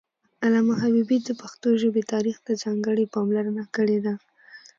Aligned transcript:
علامه 0.43 0.75
حبيبي 0.81 1.17
د 1.23 1.29
پښتو 1.41 1.67
ژبې 1.81 2.03
تاریخ 2.13 2.37
ته 2.45 2.51
ځانګړې 2.63 3.05
پاملرنه 3.13 3.63
کړې 3.75 3.97
ده 4.05 4.13